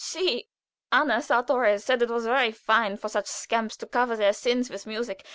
She 0.03 0.47
Anna 0.91 1.21
Sartorius 1.21 1.85
said 1.85 2.01
it 2.01 2.09
was 2.09 2.25
very 2.25 2.51
fine 2.51 2.97
for 2.97 3.07
such 3.07 3.27
scamps 3.27 3.77
to 3.77 3.85
cover 3.85 4.15
their 4.15 4.33
sins 4.33 4.67
with 4.71 4.87
music. 4.87 5.23